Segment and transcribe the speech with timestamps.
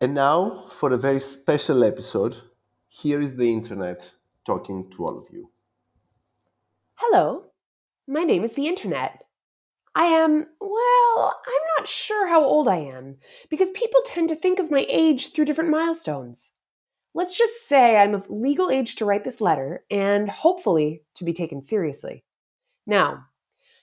[0.00, 2.36] And now, for a very special episode,
[2.88, 4.12] here is the internet
[4.46, 5.50] talking to all of you.
[6.94, 7.46] Hello,
[8.06, 9.24] my name is the internet.
[9.96, 13.16] I am, well, I'm not sure how old I am,
[13.50, 16.52] because people tend to think of my age through different milestones.
[17.12, 21.32] Let's just say I'm of legal age to write this letter, and hopefully to be
[21.32, 22.22] taken seriously.
[22.86, 23.24] Now,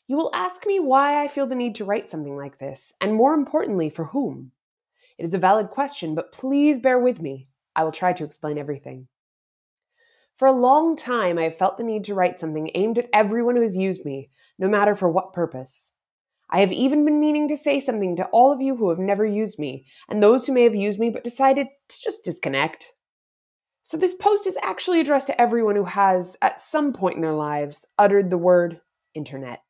[0.08, 3.14] you will ask me why I feel the need to write something like this, and
[3.14, 4.54] more importantly, for whom.
[5.18, 7.48] It is a valid question, but please bear with me.
[7.76, 9.08] I will try to explain everything.
[10.36, 13.56] For a long time, I have felt the need to write something aimed at everyone
[13.56, 14.30] who has used me,
[14.60, 15.94] no matter for what purpose.
[16.50, 19.26] I have even been meaning to say something to all of you who have never
[19.26, 22.94] used me, and those who may have used me but decided to just disconnect.
[23.84, 27.32] So, this post is actually addressed to everyone who has, at some point in their
[27.32, 28.82] lives, uttered the word
[29.14, 29.62] internet.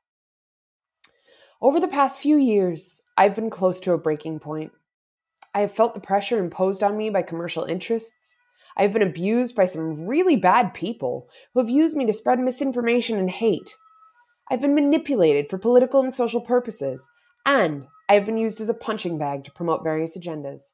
[1.62, 4.72] Over the past few years, I've been close to a breaking point.
[5.56, 8.36] I have felt the pressure imposed on me by commercial interests.
[8.76, 12.42] I have been abused by some really bad people who have used me to spread
[12.42, 13.74] misinformation and hate.
[14.52, 17.08] I've been manipulated for political and social purposes,
[17.46, 20.74] and I have been used as a punching bag to promote various agendas.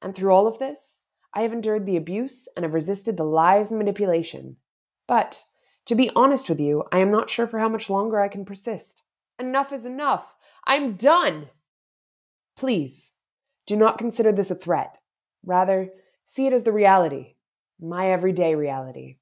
[0.00, 1.02] And through all of this,
[1.34, 4.56] I have endured the abuse and have resisted the lies and manipulation.
[5.08, 5.42] But,
[5.86, 8.44] to be honest with you, I am not sure for how much longer I can
[8.44, 9.02] persist.
[9.40, 10.32] Enough is enough.
[10.64, 11.48] I'm done.
[12.56, 13.12] Please,
[13.70, 14.98] do not consider this a threat.
[15.44, 15.90] Rather,
[16.26, 17.36] see it as the reality,
[17.80, 19.18] my everyday reality.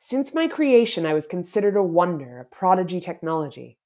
[0.00, 3.78] Since my creation, I was considered a wonder, a prodigy technology.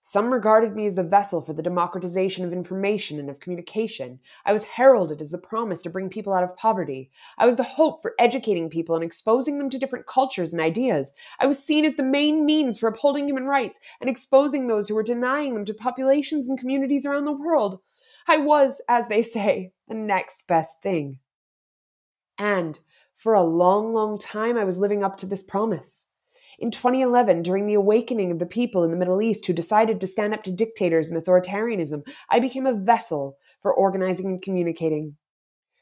[0.00, 4.20] Some regarded me as the vessel for the democratization of information and of communication.
[4.46, 7.10] I was heralded as the promise to bring people out of poverty.
[7.36, 11.12] I was the hope for educating people and exposing them to different cultures and ideas.
[11.40, 14.94] I was seen as the main means for upholding human rights and exposing those who
[14.94, 17.80] were denying them to populations and communities around the world.
[18.28, 21.20] I was, as they say, the next best thing.
[22.38, 22.78] And
[23.14, 26.04] for a long, long time, I was living up to this promise.
[26.58, 30.06] In 2011, during the awakening of the people in the Middle East who decided to
[30.06, 35.16] stand up to dictators and authoritarianism, I became a vessel for organizing and communicating.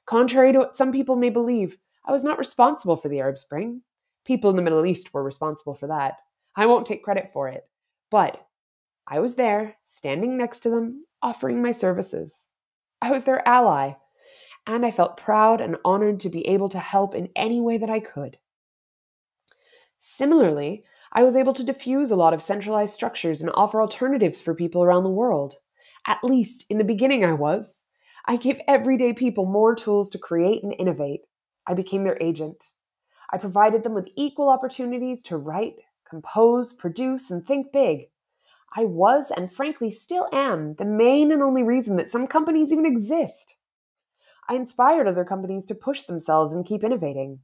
[0.06, 3.82] Contrary to what some people may believe, I was not responsible for the Arab Spring.
[4.24, 6.16] People in the Middle East were responsible for that.
[6.56, 7.64] I won't take credit for it.
[8.10, 8.44] But
[9.06, 12.48] I was there, standing next to them, offering my services.
[13.00, 13.94] I was their ally,
[14.66, 17.90] and I felt proud and honored to be able to help in any way that
[17.90, 18.36] I could.
[19.98, 24.54] Similarly, I was able to diffuse a lot of centralized structures and offer alternatives for
[24.54, 25.54] people around the world.
[26.06, 27.84] At least in the beginning, I was.
[28.26, 31.22] I gave everyday people more tools to create and innovate.
[31.66, 32.72] I became their agent.
[33.32, 35.76] I provided them with equal opportunities to write,
[36.08, 38.08] compose, produce, and think big.
[38.76, 42.86] I was, and frankly still am, the main and only reason that some companies even
[42.86, 43.56] exist.
[44.48, 47.40] I inspired other companies to push themselves and keep innovating.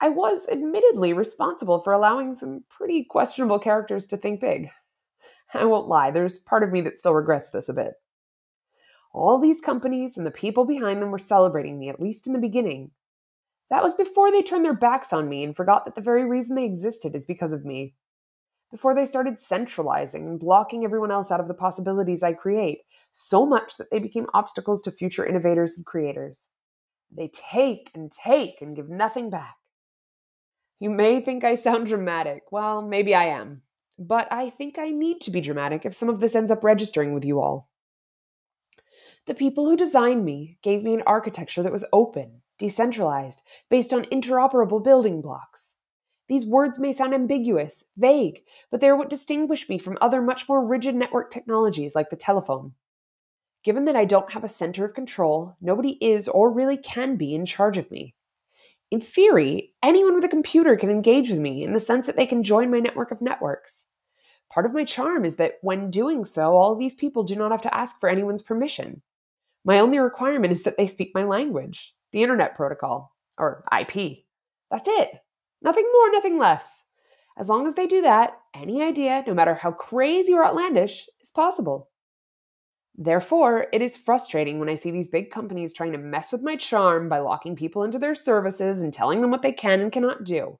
[0.00, 4.70] I was admittedly responsible for allowing some pretty questionable characters to think big.
[5.52, 7.94] I won't lie, there's part of me that still regrets this a bit.
[9.12, 12.38] All these companies and the people behind them were celebrating me, at least in the
[12.38, 12.92] beginning.
[13.68, 16.56] That was before they turned their backs on me and forgot that the very reason
[16.56, 17.94] they existed is because of me
[18.70, 22.82] before they started centralizing and blocking everyone else out of the possibilities I create,
[23.12, 26.46] so much that they became obstacles to future innovators and creators.
[27.10, 29.56] They take and take and give nothing back.
[30.78, 32.44] You may think I sound dramatic.
[32.52, 33.62] Well, maybe I am.
[33.98, 37.12] But I think I need to be dramatic if some of this ends up registering
[37.12, 37.68] with you all.
[39.26, 44.04] The people who designed me gave me an architecture that was open, decentralized, based on
[44.06, 45.76] interoperable building blocks.
[46.30, 50.48] These words may sound ambiguous, vague, but they are what distinguish me from other much
[50.48, 52.74] more rigid network technologies like the telephone.
[53.64, 57.34] Given that I don't have a center of control, nobody is or really can be
[57.34, 58.14] in charge of me.
[58.92, 62.26] In theory, anyone with a computer can engage with me in the sense that they
[62.26, 63.86] can join my network of networks.
[64.52, 67.62] Part of my charm is that when doing so, all these people do not have
[67.62, 69.02] to ask for anyone's permission.
[69.64, 74.18] My only requirement is that they speak my language, the Internet Protocol, or IP.
[74.70, 75.20] That's it.
[75.62, 76.84] Nothing more, nothing less.
[77.36, 81.30] As long as they do that, any idea, no matter how crazy or outlandish, is
[81.30, 81.88] possible.
[82.96, 86.56] Therefore, it is frustrating when I see these big companies trying to mess with my
[86.56, 90.24] charm by locking people into their services and telling them what they can and cannot
[90.24, 90.58] do.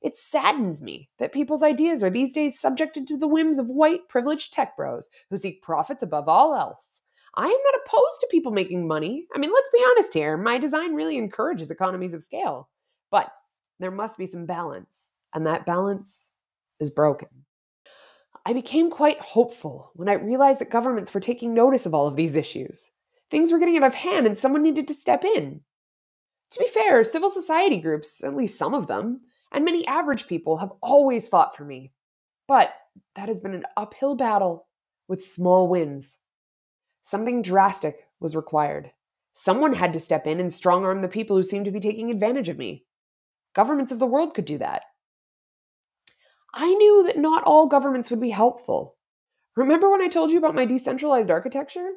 [0.00, 4.08] It saddens me that people's ideas are these days subjected to the whims of white,
[4.08, 7.00] privileged tech bros who seek profits above all else.
[7.34, 9.26] I am not opposed to people making money.
[9.34, 12.68] I mean, let's be honest here, my design really encourages economies of scale.
[13.10, 13.30] But
[13.80, 16.30] there must be some balance, and that balance
[16.78, 17.28] is broken.
[18.46, 22.16] I became quite hopeful when I realized that governments were taking notice of all of
[22.16, 22.90] these issues.
[23.30, 25.62] Things were getting out of hand and someone needed to step in.
[26.52, 29.20] To be fair, civil society groups, at least some of them,
[29.52, 31.92] and many average people have always fought for me.
[32.48, 32.70] But
[33.14, 34.66] that has been an uphill battle
[35.06, 36.18] with small wins.
[37.02, 38.90] Something drastic was required.
[39.34, 42.10] Someone had to step in and strong arm the people who seemed to be taking
[42.10, 42.84] advantage of me.
[43.54, 44.82] Governments of the world could do that.
[46.54, 48.96] I knew that not all governments would be helpful.
[49.56, 51.90] Remember when I told you about my decentralized architecture?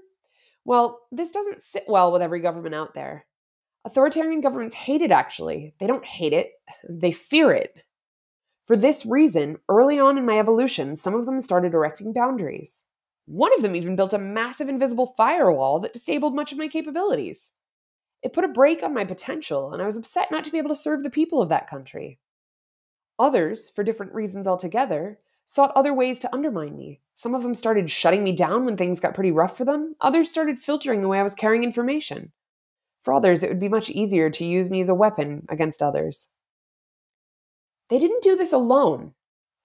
[0.65, 3.25] Well, this doesn't sit well with every government out there.
[3.85, 5.73] Authoritarian governments hate it, actually.
[5.79, 6.51] They don't hate it,
[6.89, 7.83] they fear it.
[8.65, 12.85] For this reason, early on in my evolution, some of them started erecting boundaries.
[13.25, 17.51] One of them even built a massive invisible firewall that disabled much of my capabilities.
[18.23, 20.69] It put a brake on my potential, and I was upset not to be able
[20.69, 22.19] to serve the people of that country.
[23.19, 27.01] Others, for different reasons altogether, sought other ways to undermine me.
[27.15, 30.31] Some of them started shutting me down when things got pretty rough for them, others
[30.31, 32.31] started filtering the way I was carrying information.
[33.01, 36.29] For others, it would be much easier to use me as a weapon against others.
[37.89, 39.13] They didn't do this alone.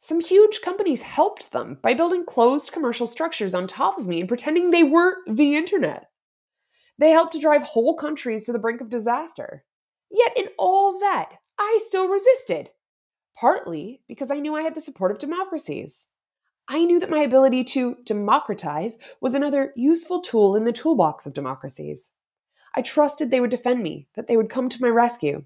[0.01, 4.29] Some huge companies helped them by building closed commercial structures on top of me and
[4.29, 6.08] pretending they were the internet.
[6.99, 9.65] They helped to drive whole countries to the brink of disaster.
[10.11, 12.71] Yet, in all that, I still resisted.
[13.37, 16.09] Partly because I knew I had the support of democracies.
[16.69, 21.35] I knew that my ability to democratize was another useful tool in the toolbox of
[21.35, 22.11] democracies.
[22.75, 25.45] I trusted they would defend me, that they would come to my rescue.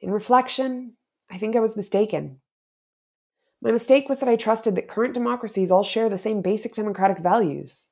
[0.00, 0.96] In reflection,
[1.30, 2.40] I think I was mistaken.
[3.62, 7.18] My mistake was that I trusted that current democracies all share the same basic democratic
[7.18, 7.88] values.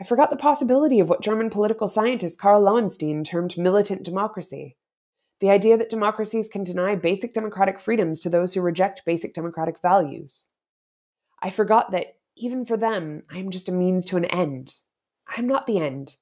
[0.00, 4.76] I forgot the possibility of what German political scientist Karl Loewenstein termed militant democracy
[5.40, 9.80] the idea that democracies can deny basic democratic freedoms to those who reject basic democratic
[9.80, 10.50] values.
[11.42, 14.74] I forgot that, even for them, I am just a means to an end.
[15.28, 16.16] I am not the end.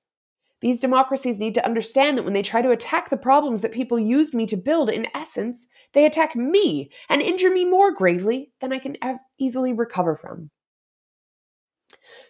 [0.61, 3.99] These democracies need to understand that when they try to attack the problems that people
[3.99, 8.73] used me to build, in essence, they attack me and injure me more gravely than
[8.73, 8.97] I can
[9.39, 10.51] easily recover from.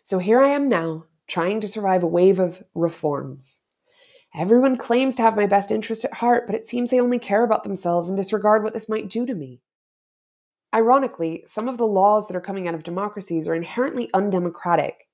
[0.02, 3.60] So here I am now, trying to survive a wave of reforms.
[4.36, 7.44] Everyone claims to have my best interest at heart, but it seems they only care
[7.44, 9.60] about themselves and disregard what this might do to me.
[10.74, 15.06] Ironically, some of the laws that are coming out of democracies are inherently undemocratic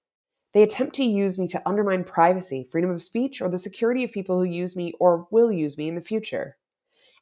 [0.52, 4.10] they attempt to use me to undermine privacy, freedom of speech, or the security of
[4.10, 6.56] people who use me or will use me in the future.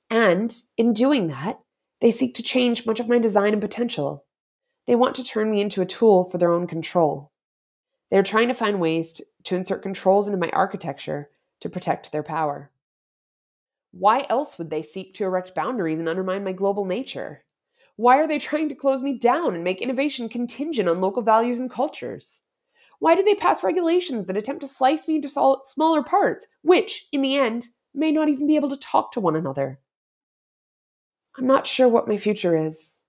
[0.08, 1.60] And in doing that,
[2.00, 4.24] they seek to change much of my design and potential.
[4.86, 7.30] They want to turn me into a tool for their own control.
[8.10, 12.22] They are trying to find ways to, insert controls into my architecture to protect their
[12.22, 12.70] power.
[13.90, 17.44] Why else would they seek to erect boundaries and undermine my global nature?
[17.96, 21.58] Why are they trying to close me down and make innovation contingent on local values
[21.58, 22.42] and cultures?
[23.00, 27.22] Why do they pass regulations that attempt to slice me into smaller parts, which, in
[27.22, 29.80] the end, may not even be able to talk to one another?
[31.36, 33.02] I'm not sure what my future is.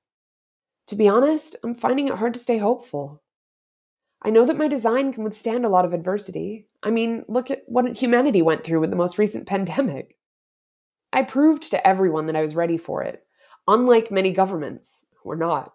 [0.87, 3.21] To be honest, I'm finding it hard to stay hopeful.
[4.21, 6.67] I know that my design can withstand a lot of adversity.
[6.83, 10.17] I mean, look at what humanity went through with the most recent pandemic.
[11.13, 13.25] I proved to everyone that I was ready for it,
[13.67, 15.73] unlike many governments who are not.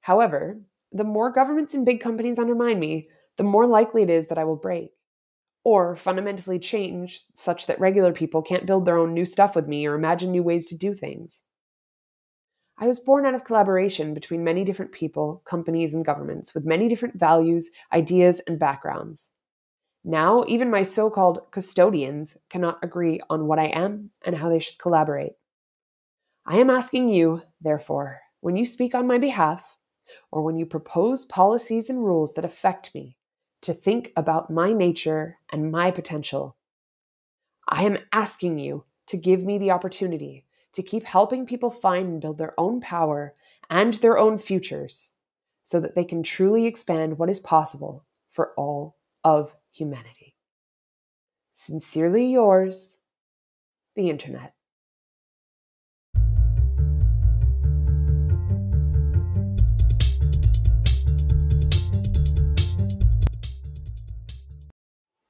[0.00, 0.60] However,
[0.92, 4.44] the more governments and big companies undermine me, the more likely it is that I
[4.44, 4.90] will break.
[5.64, 9.86] Or fundamentally change such that regular people can't build their own new stuff with me
[9.86, 11.42] or imagine new ways to do things.
[12.80, 16.88] I was born out of collaboration between many different people, companies, and governments with many
[16.88, 19.32] different values, ideas, and backgrounds.
[20.04, 24.60] Now, even my so called custodians cannot agree on what I am and how they
[24.60, 25.32] should collaborate.
[26.46, 29.76] I am asking you, therefore, when you speak on my behalf,
[30.30, 33.18] or when you propose policies and rules that affect me,
[33.62, 36.56] to think about my nature and my potential.
[37.68, 42.20] I am asking you to give me the opportunity to keep helping people find and
[42.20, 43.34] build their own power
[43.70, 45.12] and their own futures
[45.64, 50.34] so that they can truly expand what is possible for all of humanity.
[51.52, 52.98] Sincerely yours,
[53.94, 54.54] the Internet.